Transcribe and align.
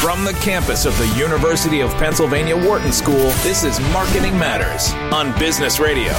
From 0.00 0.24
the 0.24 0.32
campus 0.34 0.86
of 0.86 0.96
the 0.96 1.08
University 1.18 1.80
of 1.80 1.90
Pennsylvania 1.94 2.56
Wharton 2.56 2.92
School, 2.92 3.30
this 3.42 3.64
is 3.64 3.80
Marketing 3.92 4.38
Matters 4.38 4.92
on 5.12 5.36
Business 5.40 5.80
Radio. 5.80 6.12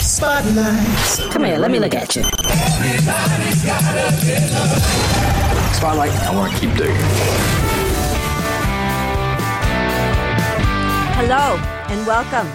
Spotlight. 0.00 1.30
Come 1.30 1.44
here, 1.44 1.58
let 1.58 1.70
me 1.70 1.78
look 1.78 1.94
at 1.94 2.16
you. 2.16 2.22
Spotlight, 5.74 6.10
I 6.22 6.34
want 6.34 6.54
to 6.54 6.58
keep 6.58 6.70
digging. 6.70 6.96
Hello 11.18 11.58
and 11.90 12.06
welcome. 12.06 12.50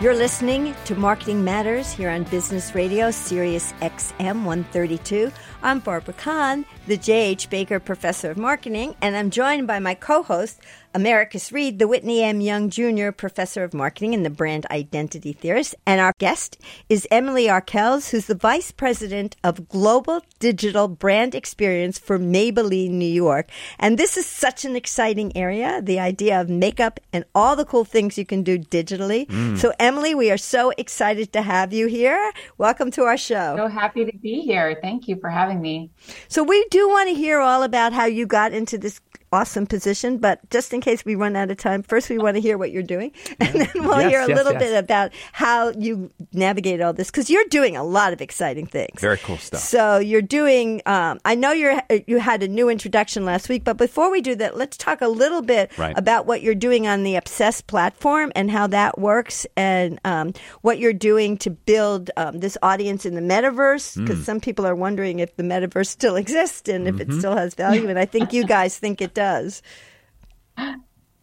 You're 0.00 0.16
listening 0.16 0.74
to 0.86 0.94
Marketing 0.94 1.44
Matters 1.44 1.92
here 1.92 2.10
on 2.10 2.24
Business 2.24 2.74
Radio, 2.74 3.10
Sirius 3.10 3.72
XM 3.80 4.44
132. 4.44 5.30
I'm 5.64 5.78
Barbara 5.78 6.12
Kahn, 6.12 6.66
the 6.86 6.98
J.H. 6.98 7.48
Baker 7.48 7.80
Professor 7.80 8.30
of 8.30 8.36
Marketing, 8.36 8.94
and 9.00 9.16
I'm 9.16 9.30
joined 9.30 9.66
by 9.66 9.78
my 9.78 9.94
co 9.94 10.22
host, 10.22 10.60
Americus 10.94 11.50
Reed, 11.50 11.80
the 11.80 11.88
Whitney 11.88 12.22
M. 12.22 12.40
Young 12.40 12.70
Jr. 12.70 13.10
Professor 13.10 13.64
of 13.64 13.74
Marketing 13.74 14.14
and 14.14 14.24
the 14.24 14.30
Brand 14.30 14.64
Identity 14.70 15.32
Theorist. 15.32 15.74
And 15.84 16.00
our 16.00 16.12
guest 16.18 16.56
is 16.88 17.08
Emily 17.10 17.46
Arkells, 17.46 18.10
who's 18.10 18.26
the 18.26 18.36
Vice 18.36 18.70
President 18.70 19.34
of 19.42 19.68
Global 19.68 20.22
Digital 20.38 20.86
Brand 20.86 21.34
Experience 21.34 21.98
for 21.98 22.16
Maybelline 22.18 22.90
New 22.90 23.06
York. 23.06 23.50
And 23.80 23.98
this 23.98 24.16
is 24.16 24.26
such 24.26 24.64
an 24.64 24.76
exciting 24.76 25.36
area, 25.36 25.82
the 25.82 25.98
idea 25.98 26.40
of 26.40 26.48
makeup 26.48 27.00
and 27.12 27.24
all 27.34 27.56
the 27.56 27.64
cool 27.64 27.84
things 27.84 28.16
you 28.16 28.24
can 28.24 28.44
do 28.44 28.56
digitally. 28.58 29.26
Mm. 29.26 29.58
So, 29.58 29.72
Emily, 29.80 30.14
we 30.14 30.30
are 30.30 30.38
so 30.38 30.72
excited 30.78 31.32
to 31.32 31.42
have 31.42 31.72
you 31.72 31.88
here. 31.88 32.32
Welcome 32.56 32.92
to 32.92 33.02
our 33.02 33.16
show. 33.16 33.56
So 33.56 33.66
happy 33.66 34.04
to 34.04 34.16
be 34.18 34.42
here. 34.42 34.78
Thank 34.80 35.08
you 35.08 35.16
for 35.16 35.28
having 35.28 35.53
me. 35.60 35.90
So, 36.28 36.42
we 36.42 36.66
do 36.70 36.88
want 36.88 37.08
to 37.08 37.14
hear 37.14 37.40
all 37.40 37.62
about 37.62 37.92
how 37.92 38.04
you 38.06 38.26
got 38.26 38.52
into 38.52 38.78
this 38.78 39.00
awesome 39.34 39.66
position. 39.66 40.18
But 40.18 40.36
just 40.50 40.72
in 40.72 40.80
case 40.80 41.04
we 41.04 41.14
run 41.14 41.34
out 41.36 41.50
of 41.50 41.56
time, 41.58 41.82
first 41.82 42.08
we 42.08 42.18
want 42.18 42.36
to 42.36 42.40
hear 42.40 42.56
what 42.56 42.70
you're 42.72 42.82
doing, 42.96 43.12
and 43.40 43.52
then 43.60 43.70
we'll 43.74 44.00
Yes, 44.00 44.10
hear 44.10 44.20
a 44.22 44.28
yes, 44.28 44.36
little 44.38 44.52
yes. 44.52 44.62
bit 44.62 44.74
about 44.84 45.12
how 45.32 45.70
you 45.86 46.10
navigate 46.32 46.80
all 46.80 46.92
this 46.92 47.10
because 47.10 47.28
you're 47.30 47.44
doing 47.50 47.76
a 47.76 47.84
lot 47.84 48.12
of 48.12 48.20
exciting 48.20 48.66
things. 48.66 49.00
Very 49.00 49.18
cool 49.18 49.38
stuff. 49.38 49.60
So 49.60 49.98
you're 49.98 50.22
doing. 50.40 50.80
Um, 50.86 51.18
I 51.24 51.34
know 51.34 51.52
you're 51.52 51.80
you 52.06 52.18
had 52.20 52.42
a 52.42 52.48
new 52.48 52.68
introduction 52.68 53.24
last 53.24 53.48
week, 53.48 53.64
but 53.64 53.76
before 53.76 54.10
we 54.10 54.20
do 54.20 54.34
that, 54.36 54.56
let's 54.56 54.76
talk 54.76 55.00
a 55.02 55.08
little 55.08 55.42
bit 55.42 55.70
Right. 55.78 55.96
about 55.98 56.26
what 56.26 56.42
you're 56.42 56.54
doing 56.68 56.86
on 56.86 57.02
the 57.02 57.16
Obsess 57.16 57.60
platform 57.60 58.30
and 58.36 58.50
how 58.50 58.66
that 58.68 58.98
works, 58.98 59.46
and 59.56 59.98
um, 60.04 60.32
what 60.62 60.78
you're 60.78 60.92
doing 61.10 61.36
to 61.38 61.50
build 61.50 62.10
um, 62.16 62.38
this 62.40 62.56
audience 62.62 63.04
in 63.06 63.14
the 63.14 63.20
metaverse. 63.34 63.96
Because 63.96 64.20
Mm. 64.20 64.24
some 64.24 64.40
people 64.40 64.66
are 64.66 64.74
wondering 64.86 65.18
if 65.18 65.34
the 65.36 65.42
metaverse 65.42 65.88
still 65.88 66.16
exists 66.16 66.68
and 66.68 66.86
if 66.88 67.00
it 67.00 67.08
Mhm. 67.08 67.18
still 67.18 67.36
has 67.36 67.54
value, 67.54 67.88
and 67.88 67.98
I 67.98 68.04
think 68.06 68.32
you 68.32 68.44
guys 68.44 68.78
think 68.78 69.00
it 69.00 69.14
does. 69.14 69.23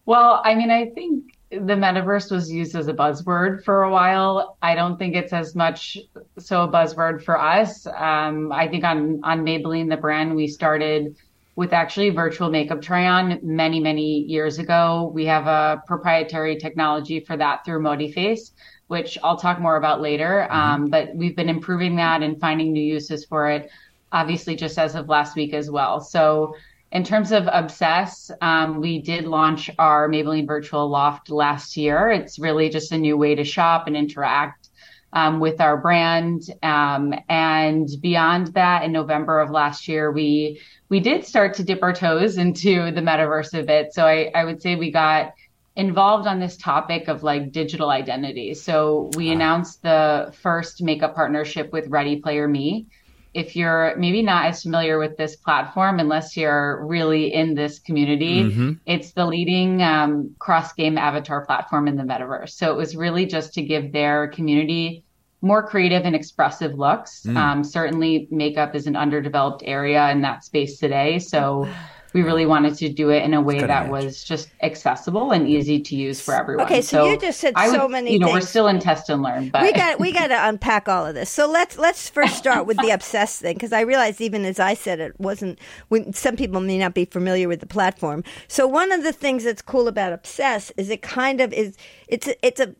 Well, 0.05 0.41
I 0.43 0.55
mean, 0.55 0.71
I 0.71 0.89
think 0.89 1.37
the 1.51 1.75
metaverse 1.75 2.31
was 2.31 2.51
used 2.51 2.75
as 2.75 2.87
a 2.87 2.93
buzzword 2.93 3.63
for 3.63 3.83
a 3.83 3.91
while. 3.91 4.57
I 4.61 4.73
don't 4.73 4.97
think 4.97 5.15
it's 5.15 5.33
as 5.33 5.55
much 5.55 5.97
so 6.39 6.63
a 6.63 6.67
buzzword 6.67 7.23
for 7.23 7.39
us. 7.39 7.85
Um, 7.85 8.51
I 8.51 8.67
think 8.67 8.83
on 8.83 9.19
on 9.23 9.45
Maybelline, 9.45 9.89
the 9.89 9.97
brand, 9.97 10.35
we 10.35 10.47
started 10.47 11.15
with 11.55 11.73
actually 11.73 12.09
virtual 12.09 12.49
makeup 12.49 12.81
try 12.81 13.05
on 13.07 13.39
many, 13.43 13.79
many 13.79 14.21
years 14.21 14.57
ago. 14.57 15.11
We 15.13 15.25
have 15.25 15.47
a 15.47 15.83
proprietary 15.85 16.55
technology 16.55 17.19
for 17.19 17.35
that 17.37 17.65
through 17.65 17.81
ModiFace, 17.81 18.51
which 18.87 19.17
I'll 19.23 19.37
talk 19.37 19.59
more 19.59 19.75
about 19.75 20.01
later. 20.01 20.51
Um, 20.51 20.87
but 20.87 21.13
we've 21.13 21.35
been 21.35 21.49
improving 21.49 21.97
that 21.97 22.23
and 22.23 22.39
finding 22.39 22.71
new 22.71 22.81
uses 22.81 23.25
for 23.25 23.49
it, 23.49 23.69
obviously, 24.13 24.55
just 24.55 24.79
as 24.79 24.95
of 24.95 25.09
last 25.09 25.35
week 25.35 25.53
as 25.53 25.69
well. 25.69 25.99
So, 25.99 26.55
in 26.91 27.03
terms 27.03 27.31
of 27.31 27.47
Obsess, 27.47 28.31
um, 28.41 28.81
we 28.81 29.01
did 29.01 29.25
launch 29.25 29.69
our 29.79 30.09
Maybelline 30.09 30.47
Virtual 30.47 30.89
Loft 30.89 31.29
last 31.29 31.77
year. 31.77 32.09
It's 32.09 32.37
really 32.37 32.69
just 32.69 32.91
a 32.91 32.97
new 32.97 33.15
way 33.15 33.35
to 33.35 33.43
shop 33.43 33.87
and 33.87 33.95
interact 33.95 34.69
um, 35.13 35.39
with 35.39 35.61
our 35.61 35.77
brand. 35.77 36.43
Um, 36.61 37.13
and 37.29 37.87
beyond 38.01 38.47
that, 38.55 38.83
in 38.83 38.91
November 38.91 39.39
of 39.39 39.51
last 39.51 39.87
year, 39.87 40.11
we 40.11 40.61
we 40.89 40.99
did 40.99 41.25
start 41.25 41.53
to 41.55 41.63
dip 41.63 41.81
our 41.81 41.93
toes 41.93 42.37
into 42.37 42.91
the 42.91 43.01
metaverse 43.01 43.57
a 43.57 43.63
bit. 43.63 43.93
So 43.93 44.05
I, 44.05 44.29
I 44.35 44.43
would 44.43 44.61
say 44.61 44.75
we 44.75 44.91
got 44.91 45.33
involved 45.77 46.27
on 46.27 46.39
this 46.39 46.57
topic 46.57 47.07
of 47.07 47.23
like 47.23 47.53
digital 47.53 47.89
identity. 47.89 48.53
So 48.53 49.09
we 49.15 49.31
announced 49.31 49.81
the 49.81 50.33
first 50.41 50.81
makeup 50.81 51.15
partnership 51.15 51.71
with 51.71 51.87
Ready 51.87 52.17
Player 52.17 52.47
Me. 52.47 52.87
If 53.33 53.55
you're 53.55 53.95
maybe 53.97 54.21
not 54.21 54.45
as 54.45 54.61
familiar 54.61 54.99
with 54.99 55.15
this 55.15 55.35
platform, 55.37 55.99
unless 55.99 56.35
you're 56.35 56.85
really 56.85 57.33
in 57.33 57.55
this 57.55 57.79
community, 57.79 58.43
Mhm. 58.43 58.79
it's 58.85 59.13
the 59.13 59.25
leading 59.25 59.81
um, 59.81 60.35
cross 60.39 60.73
game 60.73 60.97
avatar 60.97 61.45
platform 61.45 61.87
in 61.87 61.95
the 61.95 62.03
metaverse. 62.03 62.49
So 62.49 62.71
it 62.71 62.77
was 62.77 62.95
really 62.95 63.25
just 63.25 63.53
to 63.53 63.61
give 63.61 63.93
their 63.93 64.27
community 64.27 65.03
more 65.41 65.63
creative 65.63 66.05
and 66.05 66.15
expressive 66.15 66.77
looks. 66.77 67.23
Mm. 67.25 67.37
Um, 67.37 67.63
certainly, 67.63 68.27
makeup 68.29 68.75
is 68.75 68.85
an 68.85 68.95
underdeveloped 68.95 69.63
area 69.65 70.09
in 70.11 70.21
that 70.21 70.43
space 70.43 70.77
today. 70.77 71.17
So 71.19 71.67
we 72.13 72.21
really 72.21 72.45
wanted 72.45 72.75
to 72.75 72.89
do 72.89 73.09
it 73.09 73.23
in 73.23 73.33
a 73.33 73.41
way 73.41 73.59
that 73.59 73.89
was 73.89 74.23
just 74.23 74.49
accessible 74.61 75.31
and 75.31 75.47
easy 75.47 75.79
to 75.79 75.95
use 75.95 76.19
for 76.21 76.33
everyone. 76.33 76.65
Okay, 76.65 76.81
so 76.81 77.09
you 77.09 77.17
just 77.17 77.39
said 77.39 77.53
would- 77.55 77.71
so 77.71 77.87
many 77.87 78.13
You 78.13 78.19
know, 78.19 78.27
we're 78.27 78.41
still 78.41 78.67
in 78.67 78.79
test 78.79 79.09
and 79.09 79.21
learn, 79.21 79.49
but 79.49 79.61
we 79.61 79.73
got 79.73 79.99
we 79.99 80.11
got 80.11 80.27
to 80.27 80.47
unpack 80.47 80.89
all 80.89 81.05
of 81.05 81.15
this. 81.15 81.29
So 81.29 81.49
let's 81.49 81.77
let's 81.77 82.09
first 82.09 82.37
start 82.37 82.65
with 82.65 82.77
the 82.77 82.89
obsessed 82.91 83.41
thing 83.41 83.53
because 83.55 83.73
I 83.73 83.81
realized 83.81 84.21
even 84.21 84.45
as 84.45 84.59
I 84.59 84.73
said 84.73 84.99
it 84.99 85.19
wasn't. 85.19 85.59
When, 85.89 86.13
some 86.13 86.35
people 86.35 86.61
may 86.61 86.77
not 86.77 86.93
be 86.93 87.05
familiar 87.05 87.47
with 87.47 87.59
the 87.59 87.65
platform. 87.65 88.23
So 88.47 88.67
one 88.67 88.91
of 88.91 89.03
the 89.03 89.13
things 89.13 89.43
that's 89.43 89.61
cool 89.61 89.87
about 89.87 90.13
Obsess 90.13 90.71
is 90.77 90.89
it 90.89 91.01
kind 91.01 91.41
of 91.41 91.53
is 91.53 91.77
it's 92.07 92.27
a, 92.27 92.45
it's 92.45 92.59
a 92.59 92.75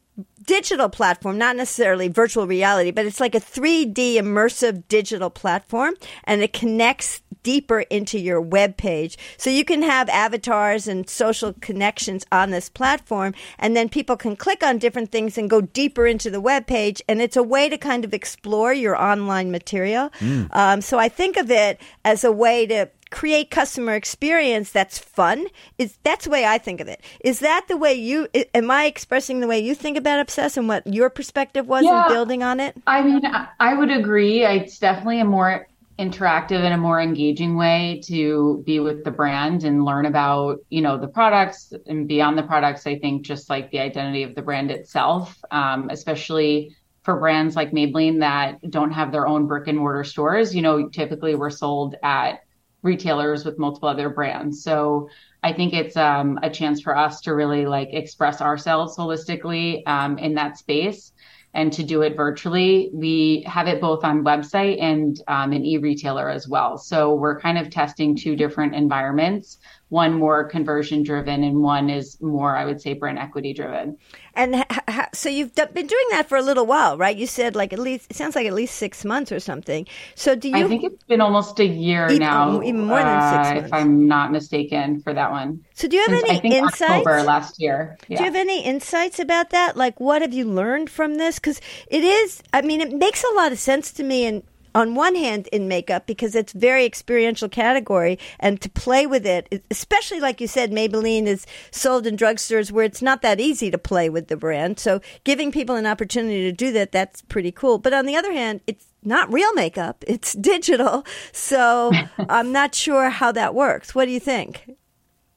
digital 0.46 0.90
platform, 0.90 1.38
not 1.38 1.56
necessarily 1.56 2.08
virtual 2.08 2.48
reality, 2.48 2.92
but 2.92 3.06
it's 3.06 3.20
like 3.20 3.36
a 3.36 3.40
3D 3.40 4.16
immersive 4.16 4.84
digital 4.88 5.30
platform 5.30 5.96
and 6.24 6.42
it 6.42 6.54
connects 6.54 7.22
deeper 7.44 7.82
into 7.82 8.20
your 8.20 8.40
web 8.40 8.78
page. 8.78 9.18
So 9.38 9.50
you 9.50 9.66
can 9.66 9.82
have 9.82 10.08
avatars 10.10 10.88
and 10.88 11.10
social 11.10 11.54
connections 11.54 12.26
on 12.32 12.52
this 12.52 12.70
platform 12.70 13.34
and 13.58 13.76
then 13.76 13.90
people 13.90 14.16
can 14.16 14.36
click 14.36 14.64
on 14.64 14.78
different 14.78 15.12
things 15.12 15.38
and 15.38 15.50
go 15.50 15.62
deeper 15.62 16.06
into 16.06 16.30
the 16.30 16.42
web 16.42 16.68
page 16.68 17.02
and 17.08 17.22
it's 17.22 17.38
a 17.38 17.44
way 17.44 17.70
to 17.70 17.78
kind 17.78 18.06
of 18.06 18.14
explore 18.14 18.74
your 18.74 19.02
online 19.02 19.52
material. 19.52 20.12
Um, 20.52 20.82
so 20.82 21.00
I 21.00 21.10
think 21.10 21.38
of 21.38 21.50
it 21.50 21.80
as 22.06 22.24
a 22.24 22.32
way 22.32 22.66
to 22.68 22.90
create 23.12 23.52
customer 23.52 23.94
experience 23.94 24.72
that's 24.72 24.98
fun 24.98 25.46
is 25.78 25.98
that's 26.04 26.26
the 26.26 26.32
way 26.32 26.46
i 26.46 26.58
think 26.58 26.80
of 26.80 26.88
it 26.88 27.02
is 27.24 27.40
that 27.40 27.66
the 27.68 27.78
way 27.78 27.94
you 27.94 28.28
am 28.54 28.72
i 28.72 28.86
expressing 28.86 29.40
the 29.42 29.48
way 29.48 29.60
you 29.60 29.76
think 29.76 29.98
about 29.98 30.20
obsess 30.20 30.58
and 30.58 30.68
what 30.68 30.86
your 30.88 31.10
perspective 31.10 31.68
was 31.68 31.84
Yeah. 31.84 32.04
in 32.08 32.12
building 32.14 32.42
on 32.42 32.60
it 32.60 32.76
I 32.88 33.02
mean, 33.04 33.26
I- 33.26 33.48
I 33.60 33.74
would 33.74 33.92
agree. 33.92 34.44
It's 34.44 34.80
definitely 34.80 35.20
a 35.20 35.26
more 35.26 35.68
interactive 36.00 36.62
and 36.64 36.74
a 36.74 36.78
more 36.78 37.00
engaging 37.00 37.56
way 37.58 38.02
to 38.06 38.64
be 38.66 38.80
with 38.80 39.04
the 39.04 39.12
brand 39.12 39.64
and 39.64 39.86
learn 39.86 40.06
about, 40.08 40.60
you 40.70 40.82
know, 40.82 40.98
the 40.98 41.08
products 41.08 41.74
and 41.86 42.08
beyond 42.08 42.38
the 42.38 42.44
products. 42.44 42.88
I 42.88 42.98
think 42.98 43.24
just 43.24 43.50
like 43.50 43.70
the 43.72 43.80
identity 43.80 44.24
of 44.24 44.34
the 44.34 44.42
brand 44.42 44.72
itself, 44.72 45.38
um, 45.52 45.90
especially 45.92 46.76
for 47.04 47.18
brands 47.20 47.56
like 47.56 47.72
Maybelline 47.72 48.20
that 48.22 48.60
don't 48.72 48.92
have 48.92 49.12
their 49.12 49.28
own 49.28 49.46
brick 49.48 49.68
and 49.68 49.78
mortar 49.78 50.04
stores, 50.04 50.56
you 50.56 50.62
know, 50.62 50.90
typically 50.90 51.36
we're 51.36 51.50
sold 51.52 51.96
at 52.04 52.42
retailers 52.84 53.46
with 53.46 53.60
multiple 53.60 53.90
other 53.90 54.10
brands. 54.10 54.64
So 54.64 55.10
I 55.44 55.54
think 55.54 55.74
it's 55.74 55.98
um, 55.98 56.40
a 56.44 56.50
chance 56.50 56.82
for 56.82 56.98
us 56.98 57.22
to 57.22 57.34
really 57.34 57.66
like 57.66 57.90
express 57.94 58.42
ourselves 58.42 58.98
holistically 58.98 59.88
um, 59.88 60.18
in 60.18 60.36
that 60.36 60.58
space 60.58 61.14
and 61.54 61.74
to 61.74 61.84
do 61.84 62.02
it 62.02 62.16
virtually. 62.16 62.90
We 62.94 63.44
have 63.46 63.68
it 63.68 63.82
both 63.82 64.04
on 64.04 64.24
website 64.24 64.82
and 64.82 65.22
um, 65.28 65.52
an 65.52 65.66
e-retailer 65.66 66.30
as 66.30 66.48
well. 66.48 66.78
So 66.78 67.14
we're 67.14 67.40
kind 67.40 67.58
of 67.58 67.70
testing 67.70 68.16
two 68.16 68.36
different 68.36 68.74
environments. 68.74 69.58
One 69.92 70.14
more 70.14 70.46
conversion 70.46 71.04
driven, 71.04 71.44
and 71.44 71.62
one 71.62 71.90
is 71.90 72.16
more, 72.22 72.56
I 72.56 72.64
would 72.64 72.80
say, 72.82 72.94
brand 72.94 73.20
equity 73.20 73.52
driven. 73.54 73.98
and 74.34 74.56
ha- 74.56 74.84
ha- 74.88 75.10
so 75.14 75.28
you've 75.28 75.54
d- 75.54 75.66
been 75.74 75.86
doing 75.88 76.08
that 76.12 76.30
for 76.30 76.38
a 76.38 76.42
little 76.42 76.66
while 76.66 76.98
right 76.98 77.18
you 77.18 77.28
said 77.28 77.54
like 77.54 77.74
at 77.74 77.80
least 77.80 78.08
it 78.10 78.16
sounds 78.16 78.34
like 78.34 78.48
at 78.48 78.54
least 78.54 78.76
six 78.76 79.04
months 79.04 79.30
or 79.30 79.42
something 79.42 79.86
so 80.16 80.36
do 80.36 80.48
you 80.48 80.56
I 80.56 80.64
think 80.70 80.86
it's 80.86 81.04
been 81.04 81.20
almost 81.20 81.60
a 81.60 81.66
year 81.66 82.06
Even- 82.06 82.20
now, 82.20 82.62
even 82.64 82.86
more 82.86 83.04
than 83.04 83.20
six 83.34 83.50
uh, 83.50 83.54
months. 83.56 83.68
if 83.68 83.74
I'm 83.74 84.08
not 84.08 84.32
mistaken, 84.32 85.02
for 85.02 85.14
that 85.14 85.32
one. 85.32 85.60
so 85.74 85.90
do 85.90 85.98
you 85.98 86.04
have 86.08 86.12
Since, 86.18 86.30
any 86.30 86.38
I 86.38 86.40
think 86.42 86.54
insights 86.54 86.82
October 87.08 87.24
last 87.24 87.60
year. 87.60 87.98
Do 88.08 88.24
you 88.24 88.24
have 88.24 88.36
any 88.48 88.64
insights 88.64 89.20
about 89.20 89.50
that? 89.50 89.76
Like, 89.76 90.00
what 90.00 90.22
have 90.22 90.34
you 90.34 90.46
learned 90.46 90.90
from 90.90 91.16
this? 91.16 91.36
Because 91.40 91.60
it 91.88 92.04
is, 92.04 92.42
I 92.54 92.62
mean, 92.62 92.80
it 92.80 92.94
makes 92.94 93.24
a 93.26 93.34
lot 93.36 93.52
of 93.52 93.60
sense 93.60 93.92
to 93.94 94.04
me. 94.04 94.26
And 94.26 94.44
on 94.74 94.96
one 94.96 95.16
hand, 95.16 95.48
in 95.52 95.68
makeup, 95.68 96.08
because 96.08 96.36
it's 96.36 96.54
very 96.54 96.86
experiential 96.86 97.50
category, 97.50 98.18
and 98.40 98.62
to 98.62 98.70
play 98.70 99.06
with 99.06 99.26
it, 99.26 99.64
especially 99.70 100.20
like 100.20 100.42
you 100.42 100.48
said, 100.48 100.72
Maybelline 100.72 101.26
is 101.26 101.46
sold 101.72 102.08
in 102.08 102.16
drugstores 102.18 102.72
where 102.72 102.86
it's 102.86 103.02
not 103.02 103.22
that 103.22 103.40
easy 103.40 103.72
to 103.72 103.78
play 103.78 104.10
with 104.10 104.28
the 104.28 104.38
brand. 104.38 104.80
So 104.80 105.02
giving 105.24 105.52
people 105.52 105.76
an 105.76 105.86
opportunity 105.86 106.44
to 106.44 106.52
do 106.52 106.72
that, 106.74 106.92
that's 106.92 107.22
pretty 107.24 107.52
cool. 107.52 107.78
But 107.78 107.94
on 107.94 108.06
the 108.06 108.16
other 108.16 108.32
hand, 108.32 108.62
it's 108.68 108.86
not 109.04 109.32
real 109.32 109.54
makeup; 109.54 110.04
it's 110.08 110.34
digital. 110.34 111.06
So 111.32 111.92
I'm 112.30 112.52
not 112.52 112.76
sure 112.76 113.10
how 113.10 113.32
that 113.34 113.56
works. 113.56 113.94
What 113.96 114.06
do 114.06 114.12
you 114.12 114.20
think? 114.20 114.70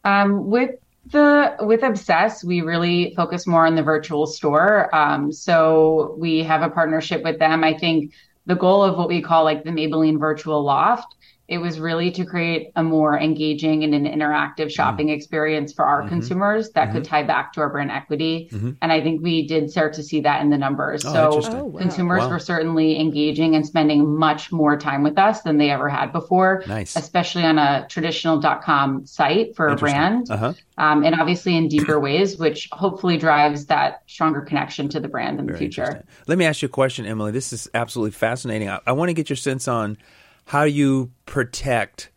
Um, 0.04 0.50
with 0.50 0.70
the 1.10 1.56
with 1.60 1.82
Obsess, 1.82 2.44
we 2.44 2.60
really 2.60 3.14
focus 3.16 3.46
more 3.46 3.66
on 3.66 3.74
the 3.74 3.82
virtual 3.82 4.26
store. 4.26 4.94
Um, 4.94 5.32
so 5.32 6.14
we 6.18 6.42
have 6.42 6.62
a 6.62 6.70
partnership 6.70 7.22
with 7.22 7.38
them. 7.38 7.64
I 7.64 7.76
think 7.76 8.12
the 8.46 8.54
goal 8.54 8.84
of 8.84 8.96
what 8.96 9.08
we 9.08 9.22
call 9.22 9.44
like 9.44 9.64
the 9.64 9.70
Maybelline 9.70 10.18
Virtual 10.18 10.62
Loft 10.62 11.14
it 11.46 11.58
was 11.58 11.78
really 11.78 12.10
to 12.10 12.24
create 12.24 12.72
a 12.74 12.82
more 12.82 13.18
engaging 13.18 13.84
and 13.84 13.94
an 13.94 14.06
interactive 14.06 14.70
shopping 14.70 15.08
mm-hmm. 15.08 15.16
experience 15.16 15.74
for 15.74 15.84
our 15.84 16.00
mm-hmm. 16.00 16.08
consumers 16.08 16.70
that 16.70 16.88
mm-hmm. 16.88 16.96
could 16.96 17.04
tie 17.04 17.22
back 17.22 17.52
to 17.52 17.60
our 17.60 17.68
brand 17.68 17.90
equity. 17.90 18.48
Mm-hmm. 18.50 18.70
And 18.80 18.90
I 18.90 19.02
think 19.02 19.22
we 19.22 19.46
did 19.46 19.70
start 19.70 19.92
to 19.94 20.02
see 20.02 20.22
that 20.22 20.40
in 20.40 20.48
the 20.48 20.56
numbers. 20.56 21.04
Oh, 21.04 21.12
so 21.12 21.50
oh, 21.52 21.64
wow. 21.64 21.78
consumers 21.78 22.20
wow. 22.20 22.30
were 22.30 22.38
certainly 22.38 22.98
engaging 22.98 23.54
and 23.54 23.66
spending 23.66 24.16
much 24.16 24.52
more 24.52 24.78
time 24.78 25.02
with 25.02 25.18
us 25.18 25.42
than 25.42 25.58
they 25.58 25.70
ever 25.70 25.88
had 25.90 26.12
before. 26.12 26.64
Nice. 26.66 26.96
Especially 26.96 27.42
on 27.42 27.58
a 27.58 27.86
traditional.com 27.90 29.04
site 29.04 29.54
for 29.54 29.68
a 29.68 29.76
brand. 29.76 30.30
Uh-huh. 30.30 30.54
Um, 30.78 31.04
and 31.04 31.14
obviously 31.14 31.56
in 31.56 31.68
deeper 31.68 32.00
ways, 32.00 32.38
which 32.38 32.68
hopefully 32.72 33.18
drives 33.18 33.66
that 33.66 34.02
stronger 34.06 34.40
connection 34.40 34.88
to 34.88 34.98
the 34.98 35.08
brand 35.08 35.38
in 35.38 35.46
Very 35.46 35.58
the 35.58 35.58
future. 35.58 36.04
Let 36.26 36.38
me 36.38 36.46
ask 36.46 36.62
you 36.62 36.66
a 36.66 36.70
question, 36.70 37.04
Emily. 37.04 37.32
This 37.32 37.52
is 37.52 37.68
absolutely 37.74 38.12
fascinating. 38.12 38.70
I, 38.70 38.80
I 38.86 38.92
want 38.92 39.10
to 39.10 39.14
get 39.14 39.28
your 39.28 39.36
sense 39.36 39.68
on 39.68 39.98
how 40.46 40.64
do 40.64 40.70
you 40.70 41.10
protect 41.26 42.10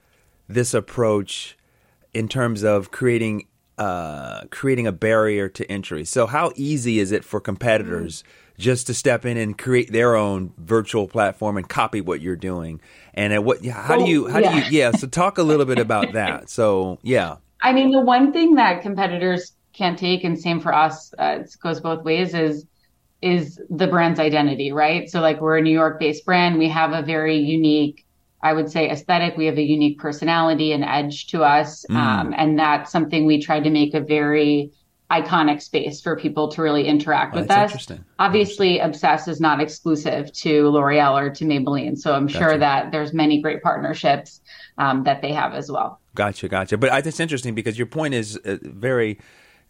this 0.48 0.74
approach 0.74 1.58
in 2.14 2.28
terms 2.28 2.64
of 2.64 2.92
creating 2.92 3.48
uh, 3.78 4.42
creating 4.50 4.88
a 4.88 4.92
barrier 4.92 5.48
to 5.50 5.72
entry? 5.72 6.04
So, 6.04 6.26
how 6.26 6.52
easy 6.56 7.00
is 7.00 7.12
it 7.12 7.24
for 7.24 7.40
competitors 7.40 8.24
mm. 8.24 8.60
just 8.60 8.88
to 8.88 8.94
step 8.94 9.26
in 9.26 9.38
and 9.38 9.58
create 9.58 9.92
their 9.92 10.16
own 10.16 10.54
virtual 10.58 11.08
platform 11.08 11.58
and 11.58 11.68
copy 11.70 12.02
what 12.02 12.22
you're 12.22 12.36
doing? 12.36 12.82
And 13.14 13.46
what? 13.46 13.66
How 13.66 13.98
well, 13.98 14.06
do 14.06 14.12
you? 14.12 14.28
How 14.28 14.40
yeah. 14.40 14.52
do 14.52 14.58
you? 14.58 14.80
Yeah. 14.80 14.92
So, 14.92 15.08
talk 15.08 15.38
a 15.38 15.44
little 15.44 15.66
bit 15.66 15.80
about 15.80 16.14
that. 16.14 16.50
So, 16.58 16.98
yeah. 17.04 17.38
I 17.62 17.74
mean, 17.74 17.92
the 17.92 18.02
one 18.02 18.32
thing 18.32 18.56
that 18.56 18.82
competitors 18.82 19.54
can't 19.74 19.98
take, 19.98 20.24
and 20.24 20.40
same 20.40 20.60
for 20.60 20.74
us, 20.74 21.14
uh, 21.20 21.40
it 21.42 21.56
goes 21.62 21.80
both 21.80 22.04
ways, 22.04 22.34
is 22.34 22.66
is 23.22 23.60
the 23.70 23.88
brand's 23.88 24.20
identity, 24.20 24.72
right? 24.72 25.10
So, 25.10 25.22
like, 25.22 25.40
we're 25.40 25.58
a 25.58 25.62
New 25.62 25.72
York 25.74 26.00
based 26.00 26.26
brand. 26.26 26.58
We 26.58 26.70
have 26.70 26.94
a 26.94 27.02
very 27.04 27.38
unique 27.38 28.07
I 28.42 28.54
would 28.54 28.72
say 28.72 28.90
aesthetic. 28.90 29.36
We 29.36 29.46
have 29.46 29.58
a 29.58 29.64
unique 29.64 30.00
personality 30.00 30.72
and 30.72 30.84
edge 30.84 31.28
to 31.28 31.44
us. 31.44 31.86
Mm. 31.90 31.96
Um, 31.96 32.34
and 32.38 32.60
that's 32.60 32.92
something 32.92 33.26
we 33.26 33.42
tried 33.42 33.64
to 33.64 33.70
make 33.70 33.94
a 33.94 34.00
very 34.00 34.72
iconic 35.10 35.62
space 35.62 36.02
for 36.02 36.18
people 36.18 36.50
to 36.50 36.62
really 36.62 36.86
interact 36.86 37.36
oh, 37.36 37.40
with 37.40 37.50
us. 37.50 37.88
Obviously, 38.20 38.80
Obsess 38.80 39.28
is 39.28 39.40
not 39.40 39.62
exclusive 39.62 40.32
to 40.34 40.70
L'Oreal 40.70 41.14
or 41.14 41.30
to 41.30 41.46
Maybelline. 41.46 41.98
So 41.98 42.14
I'm 42.14 42.28
gotcha. 42.28 42.38
sure 42.38 42.58
that 42.58 42.92
there's 42.92 43.14
many 43.14 43.42
great 43.42 43.64
partnerships 43.64 44.42
um, 44.78 45.04
that 45.04 45.22
they 45.22 45.32
have 45.32 45.54
as 45.54 45.72
well. 45.72 46.02
Gotcha, 46.14 46.50
gotcha. 46.50 46.78
But 46.78 46.92
I, 46.92 46.98
it's 47.00 47.20
interesting 47.20 47.56
because 47.56 47.78
your 47.78 47.88
point 47.88 48.16
is 48.16 48.38
uh, 48.38 48.58
very, 48.62 49.20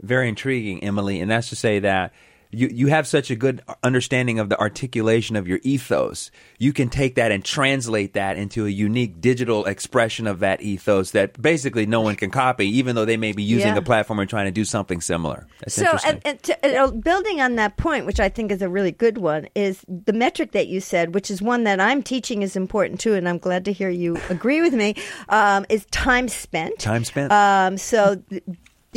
very 0.02 0.28
intriguing, 0.28 0.84
Emily. 0.84 1.22
And 1.22 1.30
that's 1.30 1.50
to 1.50 1.56
say 1.56 1.80
that 1.80 2.14
you, 2.51 2.67
you 2.67 2.88
have 2.88 3.07
such 3.07 3.31
a 3.31 3.35
good 3.35 3.61
understanding 3.83 4.39
of 4.39 4.49
the 4.49 4.59
articulation 4.59 5.35
of 5.35 5.47
your 5.47 5.59
ethos. 5.63 6.31
You 6.57 6.73
can 6.73 6.89
take 6.89 7.15
that 7.15 7.31
and 7.31 7.44
translate 7.44 8.13
that 8.13 8.38
into 8.38 8.65
a 8.65 8.69
unique 8.69 9.21
digital 9.21 9.65
expression 9.65 10.27
of 10.27 10.39
that 10.39 10.61
ethos 10.61 11.11
that 11.11 11.41
basically 11.41 11.85
no 11.85 12.01
one 12.01 12.15
can 12.15 12.31
copy, 12.31 12.67
even 12.77 12.95
though 12.95 13.05
they 13.05 13.17
may 13.17 13.31
be 13.31 13.44
using 13.44 13.75
yeah. 13.75 13.81
platform 13.81 14.19
and 14.19 14.29
trying 14.29 14.45
to 14.45 14.51
do 14.51 14.65
something 14.65 15.01
similar. 15.01 15.47
That's 15.59 15.75
so, 15.75 15.97
and, 16.05 16.21
and 16.25 16.44
to, 16.44 16.81
uh, 16.81 16.91
building 16.91 17.41
on 17.41 17.55
that 17.55 17.77
point, 17.77 18.05
which 18.05 18.19
I 18.19 18.29
think 18.29 18.51
is 18.51 18.61
a 18.61 18.69
really 18.69 18.91
good 18.91 19.17
one, 19.17 19.47
is 19.55 19.85
the 19.88 20.13
metric 20.13 20.51
that 20.51 20.67
you 20.67 20.79
said, 20.81 21.13
which 21.13 21.31
is 21.31 21.41
one 21.41 21.63
that 21.63 21.79
I'm 21.79 22.03
teaching 22.03 22.41
is 22.41 22.55
important 22.55 22.99
too, 22.99 23.13
and 23.13 23.27
I'm 23.27 23.38
glad 23.38 23.65
to 23.65 23.73
hear 23.73 23.89
you 23.89 24.17
agree 24.29 24.61
with 24.61 24.73
me, 24.73 24.95
um, 25.29 25.65
is 25.69 25.85
time 25.91 26.27
spent. 26.27 26.79
Time 26.79 27.03
spent. 27.03 27.31
Um, 27.31 27.77
so 27.77 28.21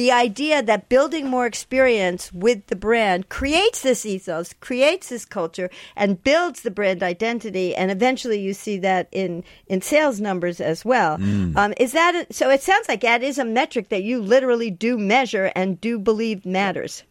the 0.01 0.11
idea 0.11 0.63
that 0.63 0.89
building 0.89 1.29
more 1.29 1.45
experience 1.45 2.33
with 2.33 2.69
the 2.69 2.75
brand 2.75 3.29
creates 3.29 3.83
this 3.83 4.07
ethos, 4.07 4.55
creates 4.55 5.11
this 5.11 5.27
culture, 5.27 5.69
and 5.95 6.25
builds 6.25 6.63
the 6.63 6.71
brand 6.71 7.03
identity. 7.03 7.77
And 7.77 7.91
eventually, 7.91 8.41
you 8.41 8.55
see 8.55 8.79
that 8.79 9.09
in 9.13 9.45
in 9.67 9.83
sales 9.83 10.19
numbers 10.19 10.59
as 10.59 10.87
well. 10.87 11.19
Mm. 11.19 11.55
Um, 11.55 11.75
is 11.77 11.93
that 11.93 12.15
a, 12.15 12.33
so? 12.33 12.49
It 12.49 12.63
sounds 12.63 12.89
like 12.89 13.03
that 13.03 13.23
is 13.23 13.37
a 13.37 13.45
metric 13.45 13.91
that 13.91 14.03
you 14.03 14.23
literally 14.23 14.71
do 14.71 14.97
measure 14.97 15.53
and 15.55 15.79
do 15.79 15.99
believe 15.99 16.47
matters. 16.47 17.03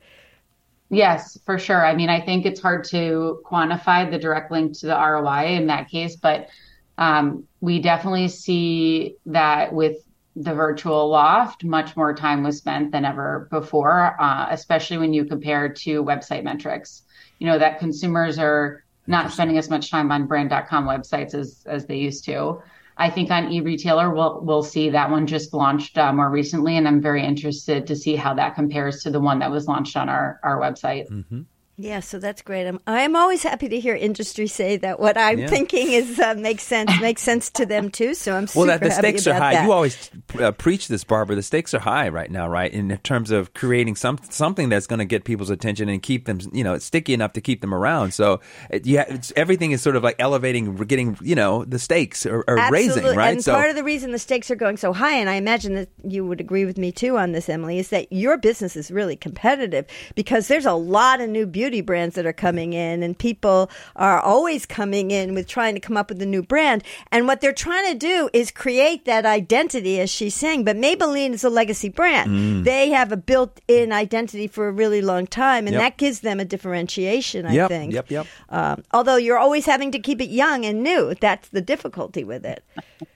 Yes, 0.89 1.37
for 1.45 1.59
sure. 1.59 1.85
I 1.85 1.93
mean, 1.95 2.09
I 2.09 2.19
think 2.19 2.47
it's 2.47 2.59
hard 2.59 2.85
to 2.85 3.39
quantify 3.45 4.09
the 4.09 4.17
direct 4.17 4.49
link 4.49 4.75
to 4.79 4.87
the 4.87 4.95
ROI 4.95 5.57
in 5.57 5.67
that 5.67 5.89
case, 5.91 6.15
but 6.15 6.49
um, 6.97 7.43
we 7.61 7.83
definitely 7.83 8.29
see 8.29 9.15
that 9.27 9.73
with 9.73 9.97
the 10.39 10.53
virtual 10.53 11.09
loft, 11.09 11.65
much 11.65 11.97
more 11.97 12.13
time 12.13 12.43
was 12.43 12.57
spent 12.57 12.93
than 12.93 13.03
ever 13.03 13.49
before, 13.51 14.15
uh, 14.21 14.47
especially 14.49 14.97
when 14.97 15.13
you 15.13 15.25
compare 15.25 15.67
to 15.67 16.01
website 16.03 16.43
metrics. 16.43 17.03
You 17.39 17.47
know, 17.47 17.59
that 17.59 17.77
consumers 17.77 18.39
are 18.39 18.85
not 19.05 19.33
spending 19.33 19.57
as 19.57 19.69
much 19.69 19.91
time 19.91 20.11
on 20.13 20.27
brand.com 20.27 20.85
websites 20.85 21.33
as, 21.33 21.63
as 21.65 21.85
they 21.87 21.97
used 21.97 22.23
to. 22.25 22.61
I 22.95 23.09
think 23.09 23.31
on 23.31 23.51
e-retailer, 23.51 24.13
we'll, 24.13 24.39
we'll 24.41 24.63
see 24.63 24.89
that 24.89 25.09
one 25.09 25.27
just 25.27 25.53
launched 25.53 25.97
uh, 25.97 26.13
more 26.13 26.29
recently, 26.29 26.77
and 26.77 26.87
I'm 26.87 27.01
very 27.01 27.23
interested 27.23 27.85
to 27.87 27.95
see 27.95 28.15
how 28.15 28.33
that 28.35 28.55
compares 28.55 29.03
to 29.03 29.09
the 29.09 29.19
one 29.19 29.39
that 29.39 29.51
was 29.51 29.67
launched 29.67 29.97
on 29.97 30.07
our, 30.07 30.39
our 30.43 30.57
website. 30.57 31.09
Mm-hmm. 31.09 31.41
Yeah, 31.81 32.01
so 32.01 32.19
that's 32.19 32.41
great. 32.41 32.67
I'm 32.67 32.77
I'm 32.87 33.15
always 33.15 33.41
happy 33.41 33.69
to 33.69 33.79
hear 33.79 33.95
industry 33.95 34.47
say 34.47 34.75
that 34.75 34.99
what 34.99 35.17
I'm 35.17 35.39
yeah. 35.39 35.47
thinking 35.47 35.93
is 35.93 36.19
uh, 36.19 36.33
makes 36.33 36.63
sense 36.63 36.91
makes 36.99 37.21
sense 37.21 37.49
to 37.51 37.65
them 37.65 37.89
too. 37.89 38.13
So 38.15 38.35
I'm 38.35 38.49
well. 38.53 38.65
That 38.65 38.81
the 38.81 38.91
stakes 38.91 39.25
are 39.27 39.33
high. 39.33 39.53
That. 39.53 39.63
You 39.63 39.71
always 39.71 40.11
uh, 40.37 40.51
preach 40.51 40.89
this, 40.89 41.05
Barbara. 41.05 41.37
The 41.37 41.41
stakes 41.41 41.73
are 41.73 41.79
high 41.79 42.09
right 42.09 42.29
now, 42.29 42.49
right? 42.49 42.69
In 42.69 42.97
terms 43.03 43.31
of 43.31 43.53
creating 43.53 43.95
some 43.95 44.19
something 44.29 44.67
that's 44.67 44.87
going 44.87 44.99
to 44.99 45.05
get 45.05 45.23
people's 45.23 45.49
attention 45.49 45.87
and 45.87 46.01
keep 46.01 46.25
them, 46.25 46.39
you 46.51 46.65
know, 46.65 46.77
sticky 46.79 47.13
enough 47.13 47.31
to 47.33 47.41
keep 47.41 47.61
them 47.61 47.73
around. 47.73 48.13
So 48.13 48.41
yeah, 48.83 49.17
everything 49.37 49.71
is 49.71 49.81
sort 49.81 49.95
of 49.95 50.03
like 50.03 50.17
elevating, 50.19 50.75
getting, 50.75 51.17
you 51.21 51.35
know, 51.35 51.63
the 51.63 51.79
stakes 51.79 52.25
are, 52.25 52.43
are 52.49 52.69
raising, 52.69 53.05
right? 53.05 53.31
And 53.31 53.41
so, 53.41 53.53
part 53.53 53.69
of 53.69 53.77
the 53.77 53.85
reason 53.85 54.11
the 54.11 54.19
stakes 54.19 54.51
are 54.51 54.55
going 54.55 54.75
so 54.75 54.91
high, 54.91 55.15
and 55.15 55.29
I 55.29 55.35
imagine 55.35 55.75
that 55.75 55.87
you 56.03 56.27
would 56.27 56.41
agree 56.41 56.65
with 56.65 56.77
me 56.77 56.91
too 56.91 57.17
on 57.17 57.31
this, 57.31 57.47
Emily, 57.47 57.79
is 57.79 57.87
that 57.91 58.11
your 58.11 58.35
business 58.35 58.75
is 58.75 58.91
really 58.91 59.15
competitive 59.15 59.85
because 60.13 60.49
there's 60.49 60.65
a 60.65 60.73
lot 60.73 61.21
of 61.21 61.29
new 61.29 61.45
beauty 61.45 61.68
brands 61.81 62.15
that 62.15 62.25
are 62.25 62.33
coming 62.33 62.59
coming 62.59 62.73
in, 62.73 63.03
and 63.03 63.17
people 63.17 63.69
are 63.95 64.19
always 64.19 64.65
coming 64.65 65.11
in 65.11 65.33
with 65.33 65.47
trying 65.47 65.75
to 65.75 65.79
come 65.79 65.95
up 65.95 66.09
with 66.09 66.21
a 66.21 66.25
new 66.25 66.41
brand. 66.41 66.83
And 67.11 67.27
what 67.27 67.41
they're 67.41 67.53
trying 67.53 67.91
to 67.91 67.97
do 67.97 68.29
is 68.33 68.51
create 68.51 69.05
that 69.05 69.25
identity, 69.25 69.99
as 69.99 70.09
she's 70.09 70.35
saying. 70.35 70.63
But 70.63 70.75
Maybelline 70.75 71.33
is 71.33 71.43
a 71.43 71.49
legacy 71.49 71.89
brand. 71.89 72.31
Mm. 72.31 72.63
They 72.63 72.89
have 72.89 73.11
a 73.11 73.17
built 73.17 73.59
in 73.67 73.91
identity 73.91 74.47
for 74.47 74.67
a 74.67 74.71
really 74.71 75.01
long 75.01 75.27
time, 75.27 75.67
and 75.67 75.73
yep. 75.73 75.81
that 75.81 75.97
gives 75.97 76.21
them 76.21 76.39
a 76.39 76.45
differentiation, 76.45 77.45
I 77.45 77.53
yep, 77.53 77.69
think. 77.69 77.93
Yep, 77.93 78.11
yep. 78.11 78.27
Um, 78.49 78.83
although 78.91 79.17
you're 79.17 79.39
always 79.39 79.65
having 79.65 79.91
to 79.91 79.99
keep 79.99 80.21
it 80.21 80.29
young 80.29 80.65
and 80.65 80.83
new. 80.83 81.13
That's 81.19 81.49
the 81.49 81.61
difficulty 81.61 82.23
with 82.23 82.45
it. 82.45 82.63